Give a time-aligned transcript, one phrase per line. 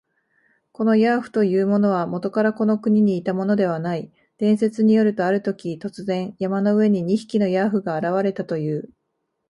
[0.71, 4.11] このヤーフというものは、もとからこの国にいたものではない。
[4.39, 8.89] 伝説によると、あるとき、突然、山の上に二匹のヤーフが現れたという。